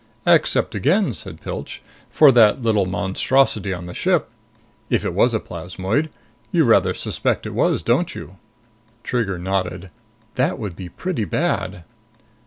"Except 0.25 0.73
again," 0.73 1.13
said 1.13 1.41
Pilch, 1.41 1.79
"for 2.09 2.31
that 2.31 2.63
little 2.63 2.87
monstrosity 2.87 3.71
on 3.71 3.85
the 3.85 3.93
ship. 3.93 4.29
If 4.89 5.05
it 5.05 5.13
was 5.13 5.35
a 5.35 5.39
plasmoid. 5.39 6.09
You 6.51 6.63
rather 6.63 6.95
suspect 6.95 7.45
it 7.45 7.53
was, 7.53 7.83
don't 7.83 8.15
you?" 8.15 8.37
Trigger 9.03 9.37
nodded. 9.37 9.91
"That 10.37 10.57
would 10.57 10.75
be 10.75 10.89
pretty 10.89 11.25
bad!" 11.25 11.83